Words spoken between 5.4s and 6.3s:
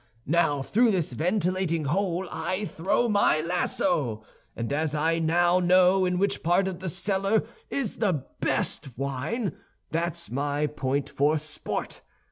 know in